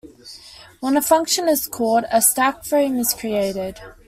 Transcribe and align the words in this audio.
When 0.79 0.97
a 0.97 1.01
function 1.03 1.47
is 1.47 1.67
called, 1.67 2.05
a 2.09 2.23
stack 2.23 2.65
frame 2.65 2.97
is 2.97 3.13
created. 3.13 3.79